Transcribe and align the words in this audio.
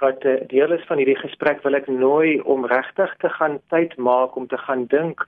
wat 0.02 0.24
uh, 0.24 0.40
deel 0.48 0.72
is 0.72 0.84
van 0.88 0.98
hierdie 0.98 1.20
gesprek 1.20 1.62
wil 1.62 1.74
ek 1.74 1.86
nooi 1.86 2.40
om 2.40 2.66
regtig 2.66 3.14
te 3.22 3.28
gaan 3.28 3.60
tyd 3.70 3.96
maak 3.96 4.36
om 4.36 4.46
te 4.46 4.58
gaan 4.58 4.86
dink 4.86 5.26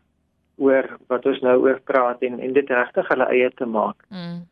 oor 0.57 0.89
wat 1.13 1.27
ons 1.27 1.41
nou 1.45 1.57
oor 1.63 1.81
praat 1.85 2.23
en 2.27 2.41
en 2.41 2.53
dit 2.53 2.71
regtig 2.71 3.09
hulle 3.13 3.29
eie 3.31 3.51
te 3.61 3.67
maak. 3.67 3.97
Mm. 4.09 4.45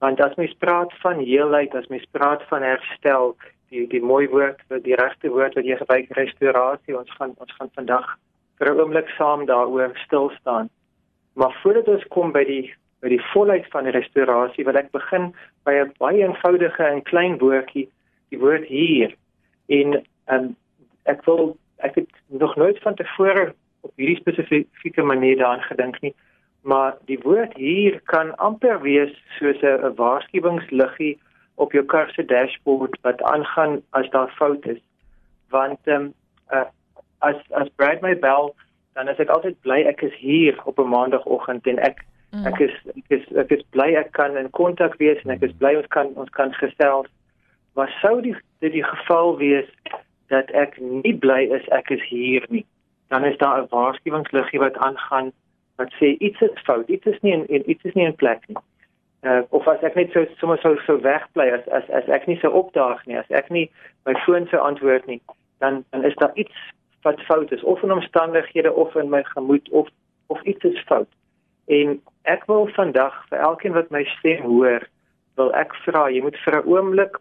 Want 0.00 0.20
as 0.24 0.34
mens 0.40 0.56
praat 0.58 0.92
van 1.02 1.20
heelheid, 1.20 1.74
as 1.76 1.88
mens 1.92 2.06
praat 2.16 2.42
van 2.48 2.64
herstel, 2.64 3.36
die 3.70 3.86
die 3.92 4.02
mooi 4.02 4.26
woord, 4.32 4.62
die 4.84 4.96
regte 4.98 5.28
woord 5.28 5.54
wat 5.58 5.68
jy 5.68 5.76
gebruik, 5.76 6.12
restaurasie, 6.18 6.96
ons 6.96 7.16
gaan 7.18 7.36
ons 7.38 7.56
gaan 7.58 7.72
vandag 7.76 8.16
vir 8.58 8.72
'n 8.72 8.80
oomblik 8.80 9.08
saam 9.18 9.46
daaroor 9.46 9.92
stil 10.06 10.30
staan. 10.40 10.70
Maar 11.34 11.52
voordat 11.62 11.88
ons 11.88 12.04
kom 12.08 12.32
by 12.32 12.44
die 12.44 12.74
by 13.00 13.08
die 13.08 13.22
volheid 13.32 13.66
van 13.72 13.84
die 13.84 13.96
restaurasie, 13.96 14.64
wil 14.64 14.76
ek 14.76 14.90
begin 14.92 15.32
by 15.64 15.72
'n 15.72 15.92
baie 15.98 16.20
eenvoudige 16.24 16.84
en 16.84 17.02
klein 17.02 17.38
woordjie, 17.38 17.88
die 18.30 18.38
woord 18.38 18.64
hier. 18.64 19.14
En 19.70 20.00
um, 20.34 20.50
ek 21.08 21.24
wil 21.24 21.56
ek 21.86 21.94
het 21.94 22.10
nog 22.26 22.56
nooit 22.56 22.78
van 22.84 22.94
tevore 22.94 23.54
op 23.80 23.92
hierdie 23.96 24.20
spesifieke 24.20 25.02
manier 25.02 25.38
daaraan 25.40 25.64
gedink 25.70 26.00
nie 26.04 26.14
maar 26.60 26.96
die 27.04 27.18
woord 27.22 27.56
hier 27.56 28.00
kan 28.04 28.36
amper 28.36 28.80
wees 28.80 29.12
soos 29.38 29.60
'n 29.62 29.94
waarskuwingsliggie 29.96 31.18
op 31.54 31.72
jou 31.72 31.84
kar 31.84 32.10
se 32.10 32.24
dashboard 32.24 32.98
wat 33.00 33.22
aangaan 33.22 33.82
as 33.90 34.10
daar 34.10 34.32
fout 34.36 34.66
is. 34.66 34.80
Want 35.48 35.78
ehm 35.84 36.00
um, 36.02 36.14
uh, 36.52 36.68
as 37.18 37.36
as 37.50 37.68
Brad 37.76 38.00
my 38.00 38.18
bel, 38.18 38.54
dan 38.92 39.08
is 39.08 39.18
ek 39.18 39.28
altyd 39.28 39.60
bly 39.60 39.82
ek 39.82 40.02
is 40.02 40.14
hier 40.14 40.60
op 40.64 40.78
'n 40.78 40.88
maandagooggend 40.88 41.66
en 41.66 41.78
ek 41.78 42.08
Mm. 42.30 42.46
ek 42.46 42.58
is 42.60 42.74
ek 42.96 43.04
is 43.08 43.32
ek 43.36 43.50
is 43.50 43.62
bly 43.70 43.94
ek 43.94 44.12
kan 44.12 44.36
in 44.36 44.50
kontak 44.50 44.94
wees 44.98 45.18
en 45.24 45.30
ek 45.30 45.42
is 45.42 45.52
bly 45.52 45.74
ons 45.74 45.86
kan 45.86 46.06
ons 46.14 46.30
kan 46.30 46.52
gesels. 46.52 47.08
Maar 47.74 47.98
sou 48.00 48.20
die 48.20 48.36
dit 48.58 48.72
die 48.72 48.84
geval 48.84 49.36
wees 49.36 49.68
dat 50.28 50.50
ek 50.50 50.78
nie 50.78 51.14
bly 51.14 51.42
is 51.50 51.66
ek 51.74 51.90
is 51.90 52.02
hier 52.08 52.44
nie, 52.48 52.64
dan 53.08 53.24
is 53.24 53.38
daar 53.38 53.62
'n 53.62 53.70
waarskuwingsliggie 53.70 54.58
wat 54.58 54.76
aangaan 54.78 55.32
wat 55.76 55.92
sê 56.00 56.16
iets 56.18 56.40
is 56.40 56.60
fout, 56.64 56.88
iets 56.88 57.06
is 57.06 57.20
nie 57.20 57.32
in 57.32 57.70
iets 57.70 57.84
is 57.84 57.94
nie 57.94 58.04
in 58.04 58.14
plek 58.14 58.42
nie. 58.48 58.56
Uh, 59.22 59.42
of 59.48 59.68
as 59.68 59.82
ek 59.82 59.94
net 59.94 60.12
so 60.12 60.24
sommer 60.38 60.58
sou 60.58 60.76
so 60.86 61.00
wegbly 61.00 61.48
as 61.50 61.66
as 61.68 61.88
as 61.90 62.08
ek 62.08 62.26
nie 62.26 62.38
sou 62.40 62.52
opdaag 62.52 63.06
nie, 63.06 63.16
as 63.18 63.30
ek 63.30 63.50
nie 63.50 63.70
my 64.08 64.14
foon 64.24 64.46
sou 64.48 64.60
antwoord 64.60 65.06
nie, 65.06 65.20
dan 65.58 65.84
dan 65.90 66.04
is 66.04 66.16
daar 66.16 66.32
iets 66.34 66.56
wat 67.02 67.20
fout 67.28 67.52
is 67.52 67.64
of 67.64 67.82
in 67.82 67.92
omstandighede 67.92 68.72
of 68.72 68.96
in 68.96 69.10
my 69.10 69.22
gemoed 69.22 69.68
of 69.70 69.88
of 70.26 70.42
iets 70.42 70.64
is 70.64 70.80
fout. 70.86 71.08
En 71.66 72.00
ek 72.22 72.46
wil 72.46 72.66
vandag 72.76 73.16
vir 73.28 73.38
elkeen 73.38 73.72
wat 73.72 73.90
my 73.90 74.04
stem 74.04 74.42
hoor, 74.42 74.86
wil 75.36 75.52
ek 75.54 75.74
vra, 75.84 76.08
jy 76.10 76.22
moet 76.22 76.38
vir 76.44 76.56
'n 76.60 76.68
oomblik 76.68 77.20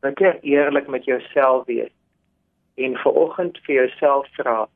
bitter 0.00 0.38
eerlik 0.42 0.88
met 0.88 1.04
jouself 1.04 1.66
wees 1.66 1.92
en 2.76 2.96
vir 2.96 3.12
oggend 3.12 3.58
vir 3.66 3.74
jouself 3.74 4.28
vra, 4.38 4.68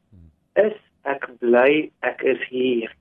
is 0.60 0.76
ek 1.04 1.26
bly 1.40 1.90
ek 2.02 2.22
is 2.22 2.40
hier? 2.48 2.92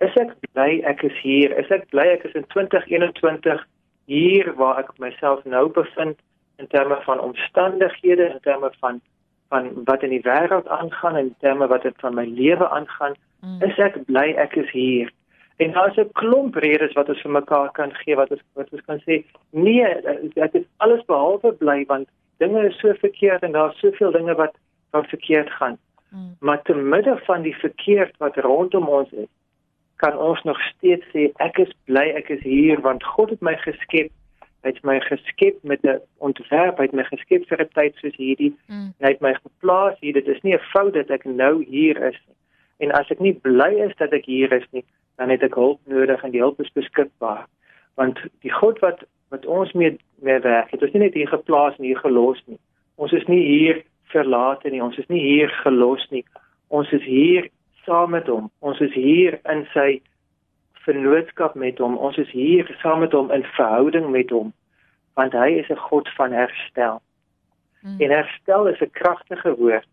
Is 0.00 0.14
ek 0.20 0.34
bly 0.52 0.80
ek 0.84 1.02
is 1.02 1.18
hier? 1.22 1.52
Is 1.58 1.70
ek 1.70 1.88
bly 1.90 2.06
ek 2.12 2.24
is 2.24 2.34
in 2.34 2.46
2021 2.54 3.62
hier 4.06 4.52
waar 4.58 4.78
ek 4.82 4.90
myself 4.98 5.44
nou 5.44 5.68
bevind 5.68 6.18
in 6.58 6.66
terme 6.72 6.98
van 7.04 7.20
omstandighede, 7.20 8.32
in 8.32 8.40
terme 8.42 8.70
van 8.80 9.00
van 9.48 9.70
wat 9.86 10.02
in 10.02 10.10
die 10.10 10.24
wêreld 10.26 10.66
aangaan, 10.68 11.16
in 11.16 11.34
terme 11.38 11.68
wat 11.70 11.82
dit 11.82 11.94
van 12.02 12.14
my 12.14 12.24
lewe 12.26 12.68
aangaan, 12.68 13.14
Mm. 13.42 13.62
is 13.62 13.78
ek 13.78 13.98
bly 14.08 14.32
ek 14.42 14.56
is 14.56 14.70
hier? 14.72 15.10
En 15.56 15.72
daar's 15.72 15.96
'n 15.96 16.12
klomp 16.12 16.54
redes 16.54 16.92
wat 16.92 17.08
ons 17.08 17.20
vir 17.20 17.30
mekaar 17.30 17.70
kan 17.72 17.94
gee 17.94 18.16
wat 18.16 18.30
ons 18.30 18.42
wat 18.52 18.68
ons 18.72 18.84
kan 18.84 19.00
sê, 19.06 19.24
nee, 19.50 19.84
ek 20.34 20.52
is 20.52 20.66
alles 20.76 21.04
behalwe 21.04 21.52
bly 21.52 21.84
want 21.86 22.08
dinge 22.36 22.66
is 22.66 22.78
so 22.78 22.92
verkeerd 22.92 23.42
en 23.42 23.52
daar's 23.52 23.78
soveel 23.78 24.10
dinge 24.10 24.34
wat 24.34 24.54
wat 24.90 25.08
verkeerd 25.08 25.50
gaan. 25.50 25.78
Mm. 26.10 26.36
Maar 26.40 26.62
te 26.62 26.74
midde 26.74 27.20
van 27.24 27.42
die 27.42 27.56
verkeerd 27.56 28.16
wat 28.16 28.36
rondom 28.36 28.88
ons 28.88 29.10
is, 29.10 29.28
kan 29.96 30.18
ons 30.18 30.42
nog 30.42 30.60
steeds 30.60 31.06
sê 31.14 31.32
ek 31.36 31.58
is 31.58 31.72
bly 31.84 32.06
ek 32.20 32.28
is 32.28 32.42
hier 32.42 32.80
want 32.80 33.04
God 33.04 33.30
het 33.30 33.40
my 33.40 33.56
geskep. 33.56 34.12
Hy 34.62 34.72
het 34.72 34.82
my 34.82 35.00
geskep 35.00 35.62
met 35.62 35.84
'n 35.84 36.00
ontwerp, 36.18 36.76
hy 36.78 36.84
het 36.84 36.92
my 36.92 37.04
geskep 37.04 37.48
vir 37.48 37.60
'n 37.60 37.68
tyd 37.72 37.94
soos 37.96 38.16
hierdie. 38.16 38.54
Mm. 38.68 38.92
Hy 39.00 39.08
het 39.08 39.20
my 39.20 39.34
geplaas 39.34 39.96
hier. 40.00 40.12
Dit 40.12 40.26
is 40.26 40.42
nie 40.42 40.54
'n 40.54 40.68
fout 40.72 40.94
dat 40.94 41.10
ek 41.10 41.24
nou 41.24 41.64
hier 41.64 41.96
is 41.96 42.20
nie. 42.26 42.36
En 42.78 42.92
as 42.92 43.10
ek 43.10 43.20
nie 43.20 43.32
bly 43.32 43.72
is 43.88 43.96
dat 43.96 44.12
ek 44.12 44.24
hier 44.24 44.52
is 44.52 44.66
nie, 44.72 44.84
dan 45.16 45.28
het 45.28 45.42
ek 45.42 45.54
hulp 45.54 45.80
nodig 45.84 46.22
en 46.22 46.30
die 46.30 46.40
hulp 46.40 46.60
is 46.60 46.72
beskikbaar. 46.72 47.46
Want 47.94 48.18
die 48.40 48.52
God 48.52 48.78
wat 48.84 49.04
wat 49.28 49.46
ons 49.46 49.72
mee 49.72 49.96
mee 50.22 50.38
werk, 50.40 50.70
het 50.70 50.82
ons 50.82 50.92
nie 50.92 51.02
net 51.02 51.14
hier 51.14 51.28
geplaas 51.28 51.76
en 51.78 51.84
hier 51.84 51.98
gelos 51.98 52.42
nie. 52.46 52.58
Ons 52.94 53.12
is 53.12 53.24
nie 53.26 53.42
hier 53.42 53.82
verlate 54.12 54.70
nie. 54.70 54.82
Ons 54.82 54.98
is 55.02 55.08
nie 55.12 55.20
hier 55.20 55.50
gelos 55.64 56.04
nie. 56.10 56.24
Ons 56.68 56.92
is 56.92 57.02
hier 57.04 57.48
saam 57.84 58.14
met 58.14 58.28
hom. 58.30 58.50
Ons 58.58 58.80
is 58.80 58.94
hier 58.94 59.38
in 59.52 59.66
sy 59.72 60.00
vennootskap 60.86 61.56
met 61.58 61.82
hom. 61.82 61.98
Ons 61.98 62.18
is 62.22 62.30
hier 62.30 62.70
saam 62.82 63.02
met 63.04 63.14
hom 63.16 63.32
in 63.34 63.44
verhouding 63.56 64.10
met 64.14 64.30
hom. 64.30 64.52
Want 65.18 65.34
hy 65.34 65.58
is 65.62 65.68
'n 65.70 65.84
God 65.90 66.08
van 66.16 66.32
herstel. 66.32 67.02
Mm. 67.82 68.00
En 68.00 68.10
herstel 68.10 68.68
is 68.68 68.80
'n 68.80 68.90
kragtige 68.90 69.56
woord. 69.56 69.88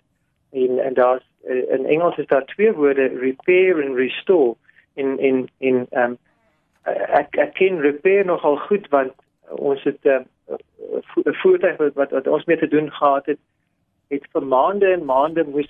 En 0.52 0.80
en 0.80 0.94
daar's 0.94 1.26
in 1.44 1.86
Engels 1.86 2.18
is 2.18 2.28
daar 2.28 2.46
twee 2.46 2.74
woorde 2.74 3.08
repair 3.08 3.80
en 3.80 3.96
restore. 3.96 4.56
In 4.94 5.20
in 5.20 5.50
in 5.58 5.88
ehm 5.90 6.12
um, 6.12 6.18
ek 7.22 7.38
ek 7.38 7.54
ken 7.54 7.80
repair 7.80 8.26
nogal 8.26 8.58
goed 8.58 8.88
want 8.90 9.14
ons 9.50 9.84
het 9.84 10.00
'n 10.04 10.10
uh, 10.10 10.58
vo 11.14 11.22
voertuig 11.42 11.78
wat, 11.78 11.94
wat 11.94 12.12
wat 12.12 12.28
ons 12.28 12.46
mee 12.46 12.58
te 12.58 12.68
doen 12.68 12.92
gehad 12.92 13.26
het 13.26 13.40
het 14.08 14.26
vir 14.32 14.46
maande 14.46 14.92
en 14.92 15.06
maande 15.06 15.44
moes 15.44 15.70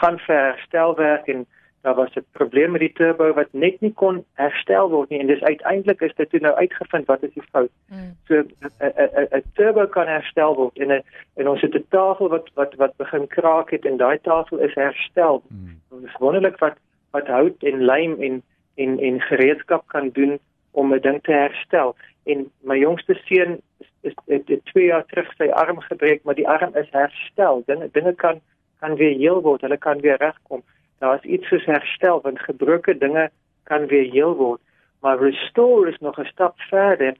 gaan 0.00 0.18
vir 0.18 0.36
herstelwerk 0.36 1.28
en 1.28 1.46
daar 1.80 1.94
was 1.94 2.14
'n 2.14 2.24
probleem 2.32 2.70
met 2.70 2.80
die 2.80 2.92
turbo 2.92 3.32
wat 3.32 3.52
net 3.52 3.80
nie 3.80 3.92
kon 3.92 4.24
herstel 4.32 4.90
word 4.90 5.08
nie 5.08 5.20
en 5.20 5.26
dis 5.26 5.42
uiteindelik 5.42 6.00
is 6.00 6.14
dit 6.14 6.30
toe 6.30 6.40
nou 6.40 6.54
uitgevind 6.54 7.06
wat 7.06 7.22
is 7.22 7.32
die 7.32 7.48
fout. 7.50 7.70
Mm. 7.88 8.16
So 8.26 8.34
'n 8.34 9.42
turbo 9.54 9.86
kan 9.86 10.06
herstel 10.06 10.54
word 10.54 10.78
en 10.78 10.92
'n 10.92 11.02
en 11.34 11.48
ons 11.48 11.60
het 11.60 11.74
'n 11.74 11.86
tafel 11.88 12.28
wat 12.28 12.50
wat 12.54 12.74
wat 12.74 12.96
begin 12.96 13.26
kraak 13.26 13.70
het 13.70 13.84
en 13.84 13.96
daai 13.96 14.18
tafel 14.20 14.58
is 14.58 14.74
herstel. 14.74 15.42
Hmm. 15.48 15.80
Dit 15.90 16.08
is 16.08 16.16
wonderlik 16.18 16.58
wat 16.58 16.76
wat 17.10 17.26
hout 17.26 17.62
en 17.62 17.84
lijm 17.84 18.20
en 18.20 18.42
en 18.74 18.98
en 18.98 19.20
gereedskap 19.20 19.86
kan 19.86 20.10
doen 20.12 20.38
om 20.70 20.94
'n 20.94 21.00
ding 21.00 21.22
te 21.22 21.32
herstel. 21.32 21.96
En 22.24 22.50
my 22.60 22.78
jongste 22.78 23.14
seun 23.24 23.60
is, 23.78 23.88
is 24.00 24.14
het, 24.26 24.48
het 24.48 24.64
2 24.64 24.84
jaar 24.84 25.04
terug 25.06 25.32
sy 25.36 25.48
arm 25.48 25.80
gebreek, 25.80 26.22
maar 26.22 26.34
die 26.34 26.48
arm 26.48 26.76
is 26.76 26.90
herstel. 26.90 27.62
Dinge 27.66 27.88
dinge 27.92 28.14
kan 28.14 28.40
kan 28.78 28.94
weer 28.94 29.16
heel 29.16 29.42
word, 29.42 29.60
hulle 29.60 29.76
kan 29.76 30.00
weer 30.00 30.16
regkom. 30.16 30.62
Daar 30.98 31.14
is 31.14 31.30
iets 31.30 31.48
soos 31.48 31.64
herstel, 31.64 32.20
want 32.20 32.40
gebroke 32.40 32.98
dinge 32.98 33.30
kan 33.62 33.86
weer 33.86 34.10
heel 34.10 34.34
word. 34.34 34.60
Maar 35.00 35.18
restore 35.18 35.90
is 35.90 35.98
nog 35.98 36.18
'n 36.18 36.24
stap 36.24 36.60
verder 36.60 37.14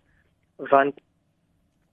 want 0.56 1.00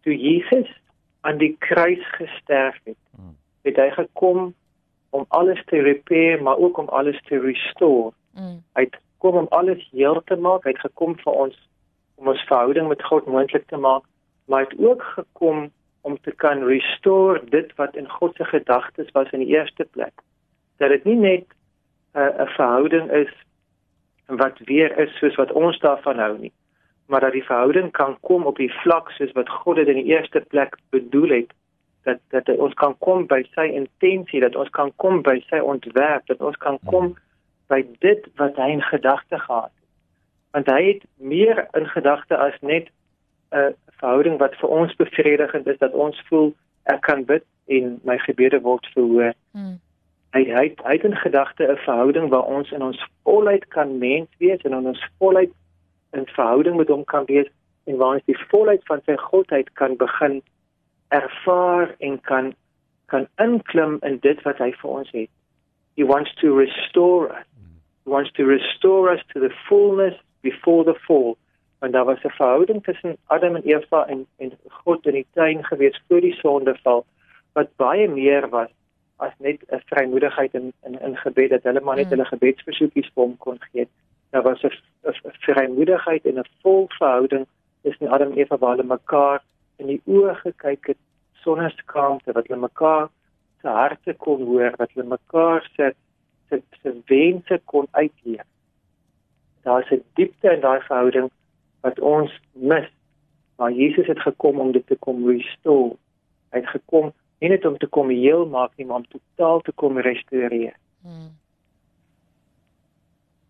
toe 0.02 0.18
Jesus 0.18 0.82
aan 1.22 1.38
die 1.38 1.56
kruis 1.60 2.04
gesterf 2.12 2.80
het, 2.84 2.98
Mm. 3.12 3.36
het 3.62 3.76
hy 3.76 3.90
gekom 3.90 4.54
om 5.10 5.26
alles 5.28 5.64
te 5.66 5.82
repair, 5.82 6.42
maar 6.44 6.58
ook 6.58 6.78
om 6.78 6.88
alles 6.88 7.22
te 7.24 7.40
restore. 7.40 8.12
Mm. 8.34 8.64
Hy 8.74 8.82
het 8.82 8.98
gekom 9.18 9.36
om 9.36 9.48
alles 9.50 9.90
heel 9.92 10.22
te 10.26 10.36
maak. 10.36 10.64
Hy 10.64 10.76
het 10.76 10.86
gekom 10.86 11.16
vir 11.24 11.34
ons 11.34 11.58
om 12.18 12.28
ons 12.28 12.46
verhouding 12.50 12.88
met 12.88 13.04
God 13.04 13.26
moontlik 13.26 13.68
te 13.70 13.78
maak, 13.78 14.04
maar 14.46 14.64
hy 14.64 14.68
het 14.70 14.80
ook 14.90 15.04
gekom 15.04 15.68
om 16.02 16.18
te 16.22 16.32
kan 16.32 16.64
restore 16.64 17.42
dit 17.50 17.76
wat 17.76 17.96
in 17.96 18.10
God 18.10 18.36
se 18.36 18.46
gedagtes 18.46 19.12
was 19.14 19.30
in 19.32 19.44
die 19.46 19.54
eerste 19.54 19.86
plek. 19.92 20.24
Dat 20.78 20.90
dit 20.90 21.04
nie 21.04 21.16
net 21.16 21.46
'n 22.14 22.20
uh, 22.20 22.42
'n 22.46 22.54
verhouding 22.58 23.12
is 23.12 23.34
wat 24.26 24.58
weer 24.66 24.98
is 24.98 25.18
soos 25.18 25.36
wat 25.36 25.52
ons 25.52 25.80
daarvan 25.80 26.20
hou 26.20 26.38
nie, 26.38 26.54
maar 27.06 27.20
dat 27.20 27.32
die 27.32 27.44
verhouding 27.44 27.92
kan 27.92 28.18
kom 28.20 28.46
op 28.46 28.58
die 28.58 28.74
vlak 28.82 29.12
soos 29.12 29.32
wat 29.32 29.50
God 29.50 29.76
dit 29.76 29.88
in 29.88 30.02
die 30.02 30.12
eerste 30.16 30.40
plek 30.40 30.78
bedoel 30.90 31.30
het 31.30 31.54
dat 32.08 32.20
dat 32.32 32.58
ons 32.58 32.74
kan 32.74 32.96
kom 33.04 33.26
by 33.28 33.42
sy 33.56 33.68
intensie 33.80 34.42
dat 34.44 34.56
ons 34.56 34.70
kan 34.70 34.92
kom 35.04 35.22
by 35.22 35.40
sy 35.50 35.60
ontwerp 35.60 36.28
dat 36.32 36.42
ons 36.50 36.58
kan 36.64 36.80
kom 36.86 37.16
by 37.68 37.82
dit 38.04 38.28
wat 38.40 38.56
hy 38.56 38.70
in 38.78 38.84
gedagte 38.84 39.40
gehad 39.40 39.72
het. 39.74 39.88
Want 40.56 40.72
hy 40.72 40.84
het 40.86 41.04
meer 41.16 41.68
in 41.76 41.88
gedagte 41.92 42.38
as 42.38 42.56
net 42.62 42.88
'n 43.52 43.76
verhouding 44.00 44.38
wat 44.38 44.56
vir 44.62 44.70
ons 44.70 44.96
bevredigend 44.96 45.68
is 45.68 45.78
dat 45.84 45.94
ons 45.94 46.24
voel 46.30 46.54
ek 46.84 47.02
kan 47.02 47.26
bid 47.26 47.44
en 47.68 48.00
my 48.04 48.18
gebede 48.18 48.62
word 48.62 48.88
verhoor. 48.94 49.34
Hmm. 49.52 49.80
hy 50.36 50.44
hy 50.44 50.66
hy 50.84 50.94
het 50.96 51.04
in 51.04 51.16
gedagte 51.16 51.64
'n 51.72 51.78
verhouding 51.88 52.30
waar 52.30 52.48
ons 52.58 52.72
in 52.72 52.84
ons 52.84 53.06
volheid 53.24 53.68
kan 53.68 53.98
mens 53.98 54.30
wees 54.38 54.62
en 54.62 54.74
in 54.74 54.88
ons 54.88 55.08
volheid 55.20 55.52
in 56.12 56.26
verhouding 56.26 56.76
met 56.78 56.88
hom 56.88 57.04
kan 57.04 57.26
wees 57.26 57.48
en 57.84 57.98
waar 57.98 58.14
ons 58.14 58.26
die 58.26 58.40
volheid 58.48 58.84
van 58.86 59.02
sy 59.06 59.16
godheid 59.16 59.74
kan 59.74 59.96
begin 59.96 60.42
ervaar 61.08 61.96
en 61.98 62.22
kan 62.22 62.54
kan 63.06 63.28
inklim 63.36 63.98
in 64.02 64.20
dit 64.20 64.42
wat 64.44 64.58
hy 64.58 64.72
vir 64.82 64.90
ons 64.90 65.12
het. 65.12 65.30
He 65.96 66.04
wants 66.04 66.34
to 66.42 66.56
restore 66.56 67.30
us. 67.32 67.46
He 68.04 68.12
wants 68.12 68.32
to 68.32 68.46
restore 68.46 69.14
us 69.14 69.24
to 69.34 69.40
the 69.40 69.54
fullness 69.68 70.16
before 70.42 70.84
the 70.84 70.96
fall. 71.08 71.38
Want 71.80 71.94
daar 71.94 72.06
was 72.06 72.24
'n 72.24 72.30
verhouding 72.30 72.84
tussen 72.84 73.18
Adam 73.26 73.56
en 73.56 73.64
Eva 73.64 74.06
en 74.08 74.26
en 74.38 74.52
God 74.68 75.06
in 75.06 75.14
die 75.14 75.28
tuin 75.34 75.64
gewees 75.66 76.02
voor 76.08 76.22
die 76.22 76.36
sondeval 76.36 77.06
wat 77.54 77.76
baie 77.76 78.08
meer 78.10 78.50
was 78.50 78.70
as 79.18 79.34
net 79.38 79.60
'n 79.68 79.82
vrymoedigheid 79.86 80.54
in 80.54 80.74
in 80.86 81.00
in 81.02 81.18
gebed 81.18 81.50
dat 81.50 81.64
hulle 81.64 81.82
maar 81.82 81.96
net 81.96 82.06
mm. 82.06 82.12
hulle 82.12 82.26
gebedsversoekies 82.26 83.10
vir 83.14 83.24
hom 83.24 83.38
kon 83.38 83.60
gee. 83.72 83.88
Daar 84.30 84.44
was 84.44 84.64
'n 84.64 84.72
vrymoedigheid 85.48 86.26
en 86.26 86.40
'n 86.40 86.50
vol 86.62 86.86
verhouding 86.88 87.46
tussen 87.82 88.08
Adam 88.08 88.32
en 88.32 88.38
Eva 88.38 88.58
waar 88.58 88.76
hulle 88.76 88.84
mekaar 88.84 89.42
in 89.78 89.88
die 89.92 90.02
oë 90.06 90.36
gekyk 90.42 90.92
het 90.94 91.00
sonder 91.44 91.72
skaamte 91.78 92.34
wat 92.34 92.48
hulle 92.48 92.62
mekaar 92.66 93.08
se 93.62 93.68
harte 93.68 94.14
kon 94.26 94.44
hoor 94.50 94.76
wat 94.82 94.92
hulle 94.94 95.08
mekaar 95.16 95.66
se 95.76 95.94
se 96.50 96.62
se 96.82 96.94
wense 97.12 97.60
kon 97.66 97.88
uitleef. 97.92 98.48
Daar's 99.64 99.92
'n 99.92 100.04
diepte 100.16 100.54
in 100.54 100.62
daai 100.62 100.82
verhouding 100.82 101.30
wat 101.82 102.00
ons 102.00 102.32
mis. 102.54 102.90
Maar 103.58 103.72
Jesus 103.72 104.08
het 104.08 104.20
gekom 104.20 104.60
om 104.60 104.72
dit 104.72 104.88
te 104.88 104.96
kom 104.96 105.28
restore. 105.30 105.96
Hy 106.52 106.60
het 106.60 106.70
gekom 106.70 107.14
nie 107.40 107.50
net 107.50 107.66
om 107.66 107.78
te 107.78 107.88
kom 107.88 108.10
heel 108.10 108.46
maak 108.46 108.72
nie, 108.78 108.86
maar 108.86 108.98
om 108.98 109.08
totaal 109.08 109.62
te 109.62 109.72
kom 109.72 109.98
restoreer. 109.98 110.76
Hmm. 111.02 111.38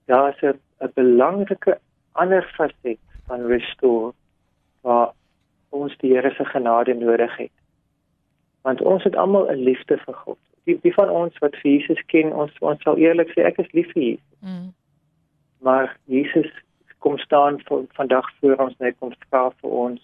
Daar's 0.06 0.42
'n 0.42 0.60
'n 0.82 0.92
belangrike 0.94 1.80
ander 2.12 2.44
faset 2.56 3.00
van 3.28 3.46
restore 3.46 4.14
waar 4.82 5.14
ons 5.88 5.95
die 6.04 6.13
Here 6.13 6.34
se 6.36 6.45
genade 6.45 6.94
nodig 6.94 7.38
het. 7.38 7.54
Want 8.68 8.81
ons 8.81 9.04
het 9.07 9.16
almal 9.16 9.50
'n 9.51 9.63
liefde 9.69 9.98
vir 10.06 10.13
God. 10.13 10.39
Die 10.66 10.80
die 10.84 10.94
van 10.94 11.10
ons 11.10 11.38
wat 11.39 11.56
vir 11.56 11.72
Jesus 11.72 12.01
ken, 12.06 12.34
ons 12.34 12.51
ons 12.60 12.81
sal 12.84 12.98
eerlik 12.98 13.31
sê 13.31 13.45
ek 13.48 13.60
is 13.60 13.72
lief 13.72 13.92
vir 13.94 14.04
Jesus. 14.04 14.39
Mm. 14.42 14.74
Maar 15.62 15.98
Jesus 16.06 16.51
kom 17.00 17.18
staan 17.18 17.62
van 17.62 17.88
vandag 17.94 18.28
voor 18.39 18.56
ons 18.56 18.78
net 18.78 18.95
kom 19.00 19.13
vra 19.30 19.50
vir 19.62 19.69
ons 19.69 20.01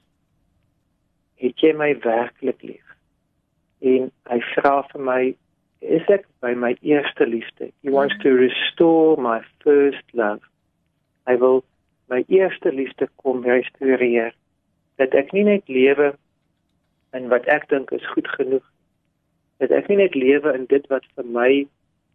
het 1.44 1.60
jy 1.60 1.74
my 1.74 1.92
werklik 2.04 2.62
lief? 2.62 2.86
En 3.82 4.12
hy 4.32 4.40
vra 4.54 4.76
vir 4.92 5.02
my 5.02 5.36
is 5.82 6.08
ek 6.08 6.24
by 6.40 6.54
my 6.56 6.72
eerste 6.82 7.26
liefde? 7.28 7.72
He 7.84 7.92
wants 7.92 8.16
to 8.24 8.30
restore 8.30 9.22
my 9.22 9.42
first 9.64 10.04
love. 10.14 10.40
Hy 11.28 11.36
wil 11.38 11.64
my 12.08 12.24
eerste 12.28 12.72
liefde 12.72 13.10
kom 13.16 13.44
restoreer 13.44 14.32
dat 14.96 15.14
ek 15.14 15.32
nie 15.32 15.44
net 15.44 15.68
lewe 15.68 16.14
in 17.14 17.30
wat 17.30 17.46
ek 17.46 17.70
dink 17.70 17.92
is 17.92 18.12
goed 18.16 18.28
genoeg 18.28 18.66
dat 19.58 19.72
ek 19.72 19.88
nie 19.88 19.98
net 19.98 20.16
lewe 20.16 20.54
in 20.54 20.66
dit 20.66 20.88
wat 20.88 21.06
vir 21.16 21.26
my 21.26 21.52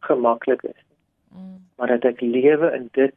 gemaklik 0.07 0.63
is 0.63 0.85
mm. 1.31 1.59
maar 1.77 1.89
dat 1.95 2.05
ek 2.05 2.21
lewe 2.21 2.73
in 2.75 2.89
dit 2.93 3.15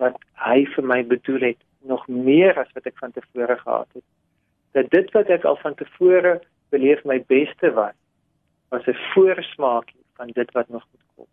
wat 0.00 0.16
hy 0.46 0.64
vir 0.74 0.86
my 0.92 1.02
bedoel 1.04 1.52
het 1.52 1.60
nog 1.80 2.06
meer 2.08 2.58
as 2.58 2.72
wat 2.76 2.88
ek 2.88 2.98
van 3.00 3.12
tevore 3.12 3.56
gehad 3.58 3.88
het. 3.92 4.04
Dat 4.76 4.90
dit 4.90 5.10
wat 5.16 5.32
ek 5.32 5.44
al 5.48 5.56
van 5.60 5.74
tevore 5.74 6.40
beleef 6.72 7.02
my 7.04 7.20
beste 7.32 7.72
was 7.76 7.96
was 8.70 8.86
'n 8.86 8.98
voorsmaak 9.12 9.92
van 10.14 10.28
dit 10.28 10.50
wat 10.52 10.68
nog 10.68 10.86
moet 10.92 11.06
kom. 11.14 11.26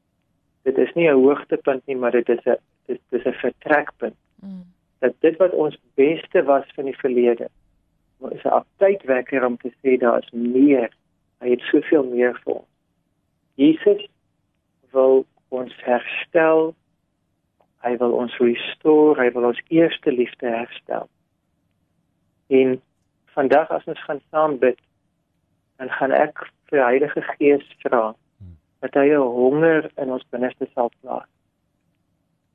Dit 0.64 0.78
is 0.78 0.94
nie 0.94 1.10
'n 1.10 1.22
hoogtepunt 1.22 1.86
nie 1.86 1.96
maar 1.96 2.12
dit 2.12 2.30
is 2.30 2.44
'n 2.46 2.58
dit 2.86 3.02
is 3.10 3.26
'n 3.26 3.34
vertrekpunt. 3.44 4.20
Mm 4.36 4.76
dat 5.00 5.14
dit 5.20 5.38
wat 5.38 5.52
ons 5.52 5.78
beste 5.94 6.44
was 6.44 6.66
van 6.76 6.86
die 6.86 6.98
verlede 6.98 7.50
is 8.32 8.44
'n 8.44 8.48
aptydwekker 8.48 9.46
om 9.46 9.58
te 9.58 9.72
sê 9.82 9.98
daar 9.98 10.18
is 10.24 10.32
meer. 10.32 10.92
Hy 11.40 11.50
het 11.50 11.62
soveel 11.62 12.04
meer 12.04 12.40
vir 12.44 12.54
ons. 12.54 12.68
Jesus 13.54 14.08
wil 14.92 15.26
ons 15.48 15.74
herstel. 15.84 16.76
Hy 17.78 17.98
wil 17.98 18.12
ons 18.12 18.38
restore, 18.38 19.22
hy 19.22 19.32
wil 19.32 19.44
ons 19.44 19.62
eerste 19.68 20.12
liefde 20.12 20.48
herstel. 20.48 21.10
En 22.48 22.82
vandag 23.26 23.70
as 23.70 23.84
ons 23.84 24.04
gaan 24.04 24.22
saam 24.32 24.58
bid, 24.58 24.80
dan 25.78 25.90
gaan 25.90 26.12
ek 26.12 26.52
vir 26.66 26.80
die 26.80 26.86
Heilige 26.86 27.22
Gees 27.22 27.76
vra 27.80 28.16
dat 28.80 28.94
hy 28.94 29.08
'n 29.14 29.22
honger 29.22 29.92
in 29.98 30.12
ons 30.12 30.26
binneste 30.30 30.68
sal 30.74 30.92
plaas. 31.02 31.30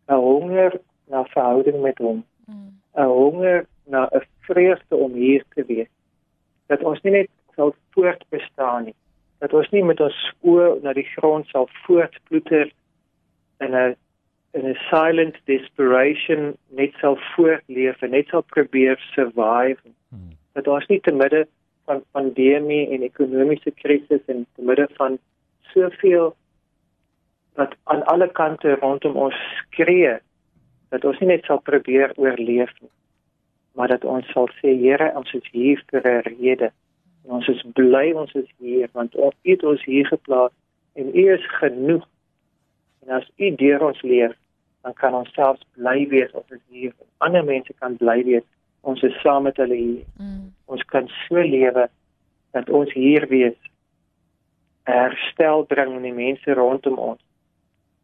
'n 0.09 0.15
Honger 0.15 0.81
na 1.07 1.25
verhouding 1.25 1.83
met 1.83 1.99
hom 1.99 2.25
'n 2.95 3.05
honger 3.05 3.67
na 3.85 4.09
'n 4.13 4.25
vreugde 4.41 4.97
om 4.97 5.13
hier 5.13 5.45
te 5.55 5.65
wees. 5.67 5.93
Dat 6.67 6.83
ons 6.83 7.01
nie 7.03 7.13
net 7.13 7.31
sal 7.57 7.75
voortbestaan 7.91 8.85
nie. 8.85 8.95
Dat 9.39 9.53
ons 9.53 9.69
nie 9.71 9.85
met 9.85 10.01
ons 10.01 10.33
oë 10.41 10.83
na 10.83 10.93
die 10.93 11.09
grond 11.17 11.47
sal 11.47 11.69
voortploeter 11.85 12.73
in 13.61 13.75
'n 13.75 13.97
in 14.53 14.67
'n 14.69 14.79
silent 14.91 15.37
desperation 15.45 16.57
net 16.69 16.93
sal 17.01 17.17
voortleef 17.35 18.03
en 18.03 18.11
net 18.11 18.29
sal 18.29 18.43
probeer 18.43 18.99
survive. 19.15 19.81
Hmm. 20.09 20.37
Dat 20.53 20.67
ons 20.67 20.87
nie 20.87 21.01
te 21.01 21.13
midde 21.13 21.47
van 21.85 22.05
pandemie 22.11 22.89
en 22.91 23.03
ekonomiese 23.03 23.71
krisis 23.71 24.25
en 24.27 24.47
te 24.55 24.63
midde 24.63 24.89
van 24.95 25.19
soveel 25.61 26.35
wat 27.55 27.75
aan 27.85 28.05
alle 28.05 28.29
kante 28.33 28.75
rondom 28.75 29.17
ons 29.17 29.35
skree 29.57 30.19
dat 30.93 31.05
ons 31.09 31.19
nie 31.21 31.33
net 31.33 31.49
sal 31.49 31.61
probeer 31.65 32.13
oorleef 32.21 32.73
nie 32.81 32.93
maar 33.73 33.89
dat 33.89 34.05
ons 34.05 34.27
sal 34.33 34.49
sê 34.61 34.75
Here 34.81 35.13
ons 35.17 35.33
is 35.33 35.49
hier 35.53 35.83
vir 35.91 36.03
'n 36.07 36.23
rede. 36.29 36.71
En 37.25 37.31
ons 37.39 37.49
is 37.49 37.63
bly 37.75 38.13
ons 38.13 38.33
is 38.33 38.49
hier 38.59 38.89
want 38.93 39.15
U 39.15 39.31
het 39.43 39.65
ons 39.65 39.85
hier 39.85 40.07
geplaas 40.07 40.53
en 40.95 41.17
U 41.17 41.33
is 41.33 41.47
genoeg. 41.59 42.09
En 43.03 43.09
as 43.09 43.31
U 43.37 43.55
deur 43.55 43.83
ons 43.83 44.03
leef 44.03 44.37
dan 44.83 44.95
kan 44.95 45.15
ons 45.15 45.33
selfs 45.33 45.65
bly 45.75 46.09
wees. 46.09 46.33
Of 46.33 46.51
ons 46.51 46.63
hier 46.69 46.93
ander 47.19 47.45
mense 47.45 47.73
kan 47.73 47.97
bly 47.97 48.25
wees. 48.25 48.45
Ons 48.81 49.03
is 49.03 49.21
saam 49.21 49.43
met 49.43 49.57
hulle 49.57 49.75
hier. 49.75 50.05
Mm. 50.19 50.53
ons 50.65 50.83
kan 50.83 51.09
so 51.29 51.35
lewe 51.35 51.89
dat 52.51 52.71
ons 52.71 52.93
hier 52.93 53.29
wees 53.29 53.57
herstel 54.83 55.65
bring 55.65 55.97
in 55.97 56.03
die 56.03 56.13
mense 56.13 56.55
rondom 56.55 56.99
ons 56.99 57.21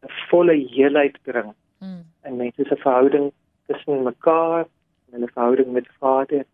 'n 0.02 0.12
volle 0.28 0.54
heelheid 0.54 1.18
bring. 1.22 1.54
Mm 1.78 2.04
en 2.20 2.36
mense 2.36 2.64
se 2.64 2.76
verhouding 2.76 3.32
tussen 3.66 4.02
mekaar 4.02 4.66
en 5.06 5.18
hulle 5.18 5.30
verhouding 5.32 5.72
met 5.72 5.88
Vader 5.98 6.44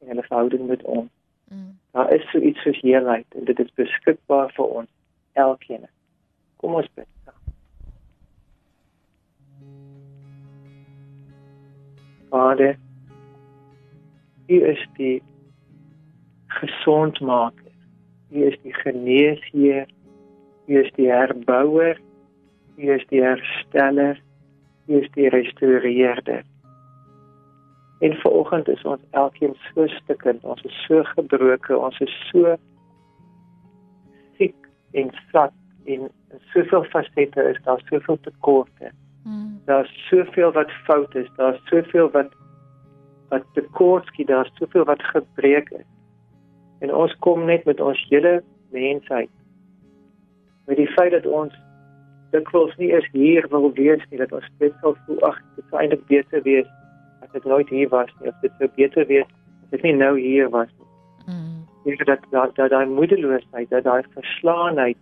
en 0.00 0.08
hulle 0.08 0.22
verhouding 0.22 0.66
met 0.66 0.82
ons. 0.82 1.10
Mm. 1.48 1.78
Daar 1.90 2.12
is 2.12 2.30
so 2.30 2.38
iets 2.38 2.62
soos 2.62 2.80
heelheid 2.80 3.26
en 3.34 3.44
dit 3.44 3.58
is 3.58 3.74
beskikbaar 3.74 4.52
vir 4.52 4.64
ons 4.64 4.90
elkeen. 5.32 5.88
Kom 6.56 6.74
ons 6.74 6.88
bid. 6.94 7.06
Vader, 12.34 12.76
U 14.48 14.56
is 14.66 14.80
die 14.96 15.22
gesondmaker. 16.46 17.72
U 18.30 18.42
is 18.46 18.56
die 18.62 18.74
geneesheer. 18.74 19.86
U 20.66 20.80
is 20.80 20.90
die 20.98 21.08
herbouer. 21.08 22.00
U 22.76 22.90
is 22.92 23.06
die 23.12 23.22
hersteller. 23.22 24.18
Is 24.86 25.10
die 25.10 25.28
restoreerder. 25.28 26.42
En 27.98 28.14
vanoggend 28.14 28.68
is 28.68 28.82
ons 28.82 29.00
elkeen 29.10 29.54
so 29.72 29.86
stukkend, 29.86 30.44
ons 30.44 30.62
is 30.62 30.84
so 30.86 31.02
gebroken, 31.02 31.80
ons 31.80 32.00
is 32.04 32.14
so 32.30 32.56
siek 34.36 34.56
en 34.92 35.12
sat 35.32 35.54
en 35.84 36.10
soveel 36.52 36.84
fasette 36.92 37.46
is 37.52 37.60
daar 37.64 37.80
soveel 37.88 38.18
tekorte. 38.20 38.90
Mm. 39.24 39.60
Daar's 39.64 39.92
soveel 40.08 40.52
wat 40.52 40.70
fout 40.84 41.14
is, 41.14 41.30
daar's 41.36 41.60
soveel 41.64 42.10
wat 42.10 42.32
wat 43.28 43.46
tekortskiet, 43.52 44.26
daar's 44.26 44.52
soveel 44.54 44.84
wat 44.84 45.02
gebreek 45.02 45.70
is. 45.70 45.88
En 46.78 46.94
ons 46.94 47.16
kom 47.18 47.44
net 47.44 47.64
met 47.64 47.80
ons 47.80 48.06
hele 48.08 48.42
mensheid. 48.70 49.30
Met 50.66 50.76
die 50.76 50.90
feit 50.92 51.10
dat 51.10 51.26
ons 51.26 51.54
dikwels 52.34 52.74
nie 52.80 52.90
eens 52.92 53.06
hier 53.12 53.46
wil 53.52 53.70
wees 53.78 54.02
nie, 54.10 54.20
dat 54.20 54.32
ons 54.34 54.48
net 54.62 54.74
sal 54.82 54.96
voel 55.06 55.20
ag, 55.28 55.38
dit 55.56 55.66
sou 55.70 55.80
eintlik 55.80 56.04
beter 56.10 56.42
wees 56.46 56.68
as 57.22 57.30
dit 57.32 57.46
nooit 57.50 57.70
hier 57.72 57.90
was 57.92 58.10
nie, 58.20 58.30
of 58.32 58.42
dit 58.42 58.58
sou 58.58 58.68
beter 58.76 59.08
wees 59.10 59.28
as 59.62 59.70
dit 59.76 59.86
nie 59.86 59.94
nou 59.96 60.12
hier 60.18 60.50
was 60.54 60.70
nie. 60.78 60.90
Mm. 61.34 61.62
Ek 61.92 62.04
dat 62.08 62.24
dat 62.32 62.54
dat 62.58 62.72
daai 62.72 62.86
moedeloosheid, 62.90 63.70
dat 63.70 63.86
daai 63.86 64.02
verslaanheid, 64.16 65.00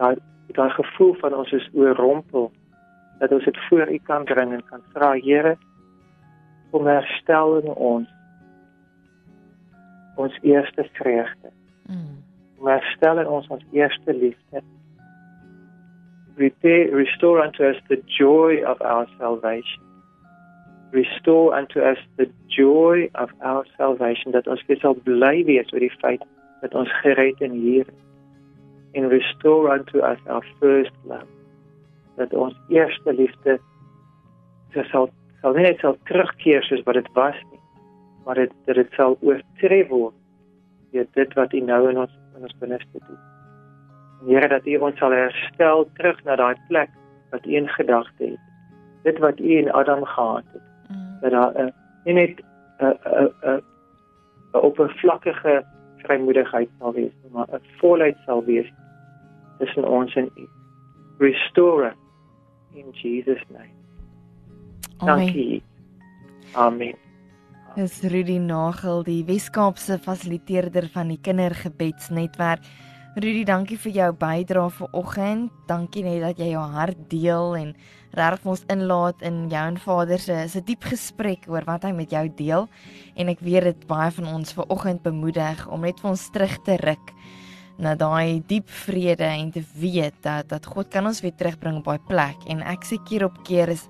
daai 0.00 0.16
daai 0.56 0.70
gevoel 0.76 1.14
van 1.20 1.34
ons 1.36 1.52
is 1.52 1.68
oorrompel, 1.76 2.50
dat 3.18 3.32
ons 3.32 3.44
dit 3.44 3.58
voor 3.68 3.90
U 3.92 3.98
kan 4.06 4.24
bring 4.24 4.54
en 4.56 4.64
kan 4.70 4.84
vra 4.94 5.12
Here 5.16 5.56
om 6.70 6.86
herstel 6.86 7.58
in 7.62 7.74
ons 7.74 8.08
ons 10.18 10.38
eerste 10.42 10.88
vreugde. 10.98 11.52
Mm. 11.86 12.18
Om 12.58 12.66
herstel 12.66 13.20
in 13.22 13.28
ons 13.30 13.46
ons 13.54 13.64
eerste 13.72 14.14
liefde. 14.14 14.62
Repair, 16.38 16.94
restore 16.94 17.40
unto 17.40 17.64
us 17.64 17.76
the 17.88 18.00
joy 18.06 18.62
of 18.64 18.80
our 18.80 19.06
salvation. 19.18 19.82
Restore 20.92 21.52
unto 21.54 21.80
us 21.80 21.98
the 22.16 22.30
joy 22.48 23.10
of 23.16 23.30
our 23.42 23.66
salvation 23.76 24.32
dat 24.32 24.46
ons 24.46 24.62
weer 24.66 24.78
sal 24.80 24.94
bly 24.94 25.42
wees 25.44 25.72
oor 25.74 25.82
die 25.82 25.92
feit 25.98 26.22
dat 26.62 26.74
ons 26.78 26.92
gered 27.02 27.42
en 27.44 27.58
hier 27.58 27.90
en 28.98 29.10
restore 29.12 29.74
unto 29.74 30.00
us 30.00 30.22
our 30.26 30.46
first 30.62 30.94
love 31.04 31.28
dat 32.16 32.32
ons 32.34 32.56
eerste 32.72 33.12
liefde 33.12 33.58
sal 34.90 35.10
sal 35.42 35.58
nie 35.58 35.66
net 35.68 35.82
sal 35.84 35.98
terugkeer 36.10 36.64
soos 36.66 36.82
wat 36.86 36.98
dit 36.98 37.10
was 37.18 37.36
nie 37.50 37.60
maar 38.24 38.40
dit 38.40 38.54
dit 38.70 38.96
sal 38.96 39.18
oortref 39.20 39.92
word 39.92 40.16
deur 40.92 41.10
dit 41.20 41.36
wat 41.38 41.52
U 41.52 41.60
nou 41.60 41.82
in 41.90 42.00
ons 42.06 42.14
in 42.36 42.46
ons 42.48 42.58
binneste 42.62 43.04
doen. 43.06 43.20
Here 44.26 44.48
dat 44.48 44.66
U 44.66 44.76
ons 44.76 44.98
sal 44.98 45.10
herstel 45.10 45.88
terug 45.94 46.24
na 46.24 46.36
daai 46.36 46.56
plek 46.68 46.90
wat 47.30 47.46
U 47.46 47.54
in 47.54 47.68
gedagte 47.68 48.24
het. 48.24 48.40
Dit 49.02 49.18
wat 49.18 49.40
U 49.40 49.56
in 49.58 49.72
Adam 49.72 50.04
gehad 50.04 50.44
het. 50.52 50.62
Mm. 50.90 51.18
Dat 51.20 51.30
daar 51.30 51.52
'n 51.54 51.72
nie 52.04 52.14
net 52.14 52.40
'n 52.80 52.84
'n 52.84 53.30
'n 53.42 53.62
'n 54.52 54.60
oppervlakkige 54.60 55.64
vrymoedigheid 55.96 56.68
sal 56.78 56.92
wees, 56.92 57.12
maar 57.32 57.46
'n 57.52 57.62
volheid 57.80 58.16
sal 58.26 58.44
wees 58.44 58.72
tussen 59.58 59.88
ons 59.88 60.14
en 60.14 60.30
U. 60.36 60.48
Restore 61.18 61.92
in 62.74 62.90
Jesus 62.92 63.42
name. 63.48 63.74
Dankie. 64.98 65.62
Amen. 66.52 66.94
Dis 67.74 68.02
Rudy 68.02 68.38
Nagel, 68.38 69.02
die 69.02 69.24
Weskaapse 69.24 69.98
fasiliteerder 69.98 70.88
van 70.92 71.08
die 71.08 71.18
Kindergebedsnetwerk. 71.20 72.64
Rudy, 73.18 73.40
dankie 73.42 73.74
vir 73.82 73.90
jou 73.96 74.12
bydrae 74.14 74.70
vanoggend. 74.70 75.54
Dankie 75.66 76.04
net 76.06 76.20
dat 76.22 76.38
jy 76.38 76.52
jou 76.52 76.60
hart 76.70 76.98
deel 77.10 77.56
en 77.58 77.72
regtig 78.14 78.44
ons 78.52 78.60
inlaat 78.70 79.24
in 79.26 79.40
jou 79.50 79.62
en 79.72 79.78
Vader 79.82 80.22
se 80.22 80.36
se 80.52 80.62
diep 80.62 80.86
gesprek 80.86 81.48
oor 81.50 81.66
wat 81.66 81.82
hy 81.82 81.90
met 81.96 82.14
jou 82.14 82.22
deel. 82.38 82.68
En 83.18 83.32
ek 83.32 83.42
weet 83.42 83.66
dit 83.66 83.82
baie 83.90 84.12
van 84.20 84.28
ons 84.36 84.54
vanoggend 84.60 85.02
bemoedig 85.02 85.64
om 85.66 85.82
net 85.82 85.98
vir 85.98 86.12
ons 86.12 86.28
terug 86.30 86.54
te 86.62 86.78
ruk 86.84 87.10
na 87.82 87.96
daai 87.98 88.38
diep 88.46 88.70
vrede 88.84 89.26
en 89.26 89.50
te 89.50 89.64
weet 89.74 90.22
dat 90.22 90.46
dat 90.54 90.70
God 90.70 90.86
kan 90.94 91.10
ons 91.10 91.18
weer 91.26 91.34
terugbring 91.34 91.82
op 91.82 91.90
daai 91.90 92.06
plek 92.06 92.46
en 92.46 92.62
ek 92.62 92.86
sê 92.86 93.02
keer 93.02 93.26
op 93.26 93.42
keer 93.42 93.74
is 93.74 93.88